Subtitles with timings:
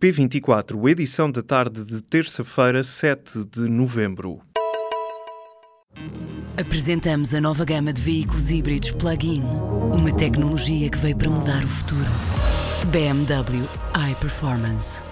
[0.00, 4.40] P24, edição da tarde de terça-feira, 7 de novembro.
[6.60, 9.42] Apresentamos a nova gama de veículos híbridos plug-in.
[9.94, 12.10] Uma tecnologia que veio para mudar o futuro.
[12.92, 13.66] BMW
[14.12, 15.02] iPerformance.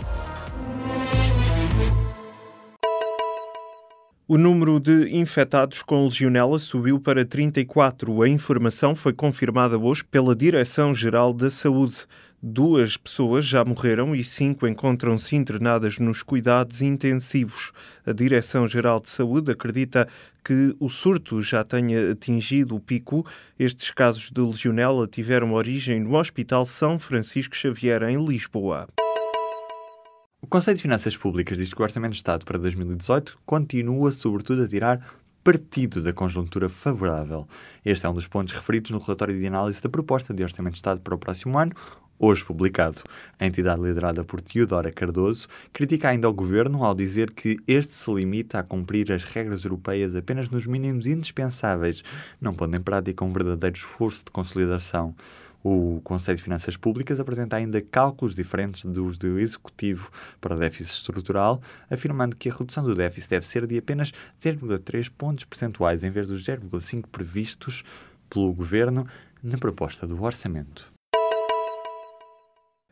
[4.27, 8.23] O número de infectados com legionela subiu para 34.
[8.23, 12.07] A informação foi confirmada hoje pela Direção-Geral da Saúde.
[12.47, 17.73] Duas pessoas já morreram e cinco encontram-se internadas nos cuidados intensivos.
[18.05, 20.07] A Direção-Geral de Saúde acredita
[20.45, 23.25] que o surto já tenha atingido o pico.
[23.59, 28.89] Estes casos de legionela tiveram origem no Hospital São Francisco Xavier, em Lisboa.
[30.43, 34.65] O Conselho de Finanças Públicas diz que o Orçamento de Estado para 2018 continua, sobretudo,
[34.65, 35.01] a tirar
[35.45, 37.47] partido da conjuntura favorável.
[37.85, 40.79] Este é um dos pontos referidos no relatório de análise da proposta de Orçamento de
[40.79, 41.73] Estado para o próximo ano,
[42.19, 43.03] hoje publicado.
[43.39, 48.13] A entidade liderada por Teodora Cardoso critica ainda o governo ao dizer que este se
[48.13, 52.03] limita a cumprir as regras europeias apenas nos mínimos indispensáveis,
[52.41, 55.15] não pondo em prática um verdadeiro esforço de consolidação.
[55.67, 61.63] O Conselho de Finanças Públicas apresenta ainda cálculos diferentes dos do Executivo para déficit estrutural,
[61.91, 66.29] afirmando que a redução do déficit deve ser de apenas 0,3 pontos percentuais em vez
[66.29, 67.83] dos 0,5 previstos
[68.29, 69.07] pelo Governo
[69.43, 70.94] na proposta do orçamento.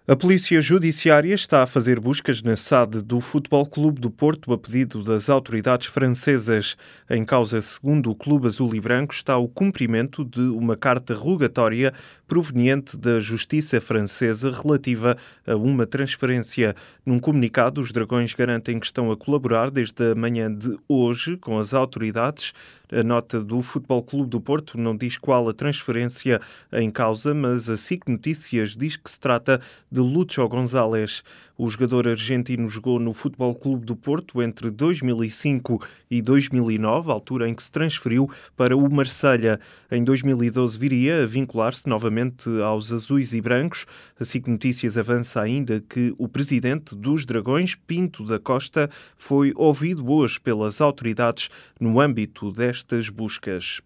[0.04, 4.58] A Polícia Judiciária está a fazer buscas na SAD do Futebol Clube do Porto a
[4.58, 6.76] pedido das autoridades francesas.
[7.08, 11.94] Em causa, segundo o Clube Azul e Branco, está o cumprimento de uma carta rogatória
[12.26, 16.74] proveniente da Justiça Francesa relativa a uma transferência.
[17.06, 21.60] Num comunicado, os Dragões garantem que estão a colaborar desde a manhã de hoje com
[21.60, 22.52] as autoridades
[22.92, 26.40] a nota do Futebol Clube do Porto não diz qual a transferência
[26.72, 31.24] em causa, mas a SIC Notícias diz que se trata de Lúcio González.
[31.56, 37.54] O jogador argentino jogou no Futebol Clube do Porto entre 2005 e 2009, altura em
[37.54, 39.60] que se transferiu para o Marselha.
[39.90, 43.86] Em 2012 viria a vincular-se novamente aos azuis e brancos.
[44.18, 50.10] A SIC Notícias avança ainda que o presidente dos Dragões, Pinto da Costa, foi ouvido
[50.10, 53.80] hoje pelas autoridades no âmbito destas buscas.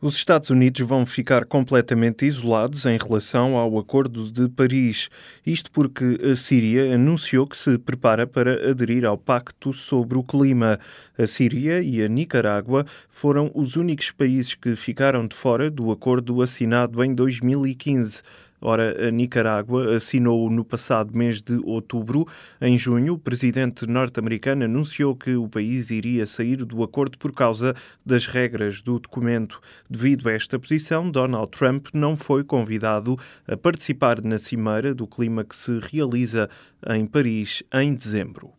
[0.00, 5.08] Os Estados Unidos vão ficar completamente isolados em relação ao Acordo de Paris.
[5.44, 10.78] Isto porque a Síria anunciou que se prepara para aderir ao Pacto sobre o Clima.
[11.18, 16.42] A Síria e a Nicarágua foram os únicos países que ficaram de fora do acordo
[16.42, 18.22] assinado em 2015.
[18.60, 22.26] Ora, a Nicarágua assinou no passado mês de outubro.
[22.60, 27.74] Em junho, o presidente norte-americano anunciou que o país iria sair do acordo por causa
[28.04, 29.60] das regras do documento.
[29.88, 35.44] Devido a esta posição, Donald Trump não foi convidado a participar na cimeira do clima
[35.44, 36.50] que se realiza
[36.88, 38.57] em Paris em dezembro.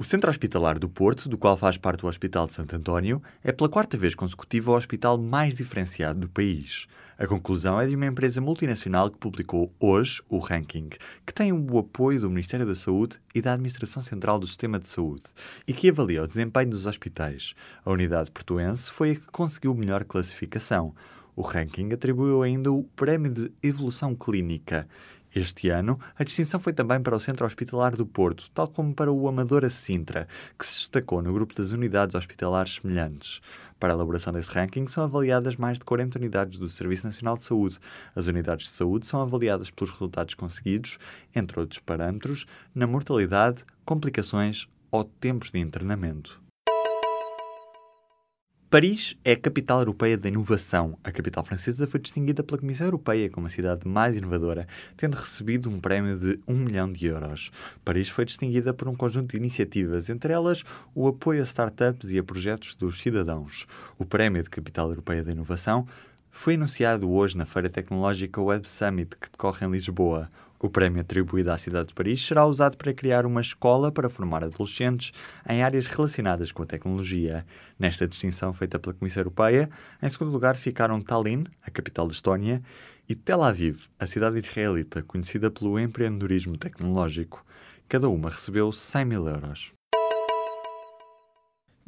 [0.00, 3.50] O Centro Hospitalar do Porto, do qual faz parte o Hospital de Santo António, é
[3.50, 6.86] pela quarta vez consecutiva o hospital mais diferenciado do país.
[7.18, 10.90] A conclusão é de uma empresa multinacional que publicou hoje o ranking,
[11.26, 14.86] que tem o apoio do Ministério da Saúde e da Administração Central do Sistema de
[14.86, 15.24] Saúde
[15.66, 17.54] e que avalia o desempenho dos hospitais.
[17.84, 20.94] A unidade portuense foi a que conseguiu melhor classificação.
[21.34, 24.88] O ranking atribuiu ainda o Prémio de Evolução Clínica
[25.38, 29.12] este ano, a distinção foi também para o Centro Hospitalar do Porto, tal como para
[29.12, 30.26] o Amadora Sintra,
[30.58, 33.40] que se destacou no grupo das unidades hospitalares semelhantes.
[33.78, 37.42] Para a elaboração deste ranking, são avaliadas mais de 40 unidades do Serviço Nacional de
[37.42, 37.78] Saúde.
[38.14, 40.98] As unidades de saúde são avaliadas pelos resultados conseguidos,
[41.34, 42.44] entre outros parâmetros,
[42.74, 46.47] na mortalidade, complicações ou tempos de internamento.
[48.70, 50.98] Paris é a capital europeia da inovação.
[51.02, 55.70] A capital francesa foi distinguida pela Comissão Europeia como a cidade mais inovadora, tendo recebido
[55.70, 57.50] um prémio de 1 milhão de euros.
[57.82, 60.64] Paris foi distinguida por um conjunto de iniciativas, entre elas
[60.94, 63.66] o apoio a startups e a projetos dos cidadãos.
[63.98, 65.86] O prémio de Capital Europeia da Inovação
[66.30, 70.28] foi anunciado hoje na Feira Tecnológica Web Summit, que decorre em Lisboa.
[70.60, 74.42] O prémio atribuído à cidade de Paris será usado para criar uma escola para formar
[74.42, 75.12] adolescentes
[75.48, 77.46] em áreas relacionadas com a tecnologia.
[77.78, 79.70] Nesta distinção feita pela Comissão Europeia,
[80.02, 82.60] em segundo lugar ficaram Tallinn, a capital da Estónia,
[83.08, 87.44] e Tel Aviv, a cidade israelita, conhecida pelo empreendedorismo tecnológico.
[87.88, 89.77] Cada uma recebeu 100 mil euros.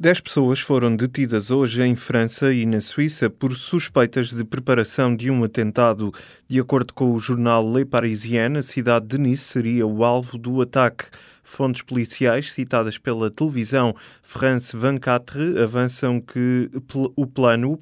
[0.01, 5.29] Dez pessoas foram detidas hoje em França e na Suíça por suspeitas de preparação de
[5.29, 6.11] um atentado.
[6.47, 10.59] De acordo com o jornal Le Parisien, a cidade de Nice seria o alvo do
[10.59, 11.05] ataque.
[11.43, 16.69] Fontes policiais citadas pela televisão France 24 avançam que
[17.15, 17.79] o plano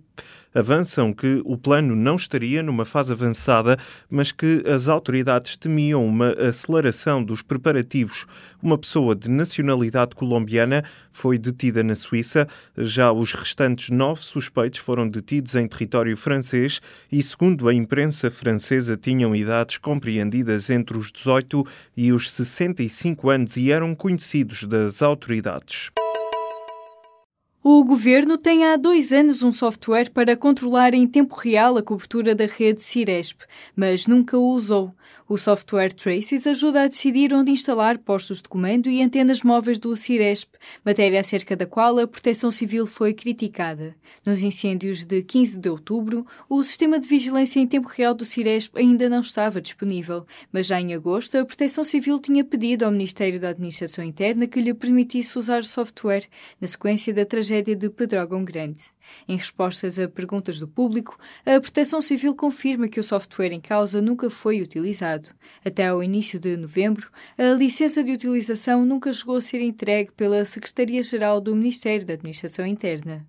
[0.53, 3.77] avançam que o plano não estaria numa fase avançada,
[4.09, 8.25] mas que as autoridades temiam uma aceleração dos preparativos.
[8.61, 12.47] Uma pessoa de nacionalidade colombiana foi detida na Suíça.
[12.77, 18.97] Já os restantes nove suspeitos foram detidos em território francês e, segundo a imprensa francesa,
[18.97, 21.65] tinham idades compreendidas entre os 18
[21.95, 25.91] e os 65 anos e eram conhecidos das autoridades.
[27.61, 32.33] O governo tem há dois anos um software para controlar em tempo real a cobertura
[32.33, 33.41] da rede Ciresp,
[33.75, 34.95] mas nunca o usou.
[35.27, 39.94] O software Traces ajuda a decidir onde instalar postos de comando e antenas móveis do
[39.97, 40.53] Ciresp,
[40.85, 43.94] matéria acerca da qual a Proteção Civil foi criticada.
[44.25, 48.77] Nos incêndios de 15 de outubro, o sistema de vigilância em tempo real do Ciresp
[48.77, 53.38] ainda não estava disponível, mas já em agosto a Proteção Civil tinha pedido ao Ministério
[53.38, 56.23] da Administração Interna que lhe permitisse usar o software,
[56.61, 58.83] na sequência da tragédia tragédia de Pedrógão Grande.
[59.27, 63.99] Em respostas a perguntas do público, a Proteção Civil confirma que o software em causa
[64.01, 65.29] nunca foi utilizado.
[65.65, 70.45] Até ao início de novembro, a licença de utilização nunca chegou a ser entregue pela
[70.45, 73.27] Secretaria-Geral do Ministério da Administração Interna.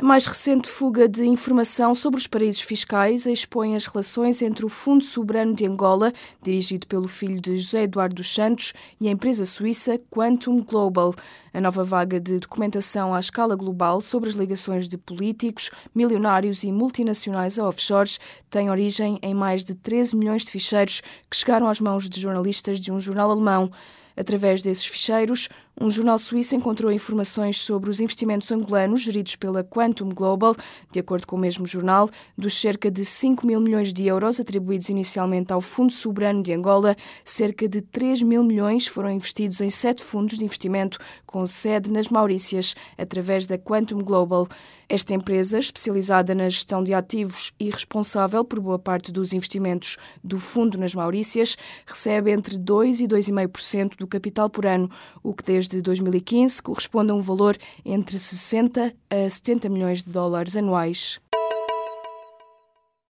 [0.00, 4.68] A mais recente fuga de informação sobre os paraísos fiscais expõe as relações entre o
[4.70, 6.10] Fundo Soberano de Angola,
[6.42, 11.14] dirigido pelo filho de José Eduardo dos Santos, e a empresa suíça Quantum Global.
[11.52, 16.72] A nova vaga de documentação à escala global sobre as ligações de políticos, milionários e
[16.72, 18.18] multinacionais a offshores
[18.48, 22.80] tem origem em mais de 13 milhões de ficheiros que chegaram às mãos de jornalistas
[22.80, 23.70] de um jornal alemão.
[24.20, 25.48] Através desses ficheiros,
[25.80, 30.54] um jornal suíço encontrou informações sobre os investimentos angolanos geridos pela Quantum Global.
[30.92, 34.90] De acordo com o mesmo jornal, dos cerca de 5 mil milhões de euros atribuídos
[34.90, 36.94] inicialmente ao Fundo Soberano de Angola,
[37.24, 42.10] cerca de 3 mil milhões foram investidos em sete fundos de investimento com sede nas
[42.10, 44.46] Maurícias, através da Quantum Global.
[44.92, 50.40] Esta empresa, especializada na gestão de ativos e responsável por boa parte dos investimentos do
[50.40, 51.56] fundo nas Maurícias,
[51.86, 54.90] recebe entre 2 e 2,5% do capital por ano,
[55.22, 60.10] o que desde de 2015 corresponde a um valor entre 60 a 70 milhões de
[60.10, 61.20] dólares anuais.